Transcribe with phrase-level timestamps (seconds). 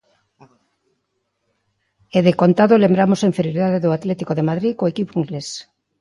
[2.17, 5.47] E decontado lembramos a inferioridade do Atlético de Madrid co equipo inglés.